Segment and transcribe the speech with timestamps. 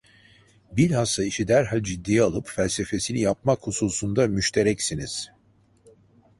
[0.71, 5.31] Bilhassa işi derhal ciddiye alıp felsefesini yapmak hususunda müştereksiniz…